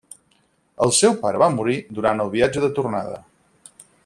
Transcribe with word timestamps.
El 0.85 0.93
seu 0.99 1.13
pare 1.25 1.43
va 1.45 1.51
morir 1.57 1.77
durant 1.99 2.25
el 2.27 2.35
viatge 2.37 2.65
de 2.67 2.75
tornada. 2.81 3.23